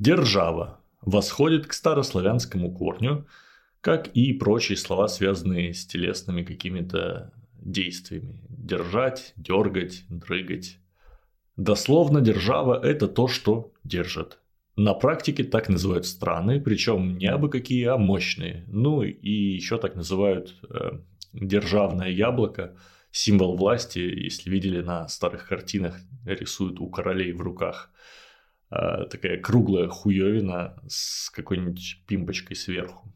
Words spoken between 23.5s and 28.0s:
власти, если видели на старых картинах, рисуют у королей в руках.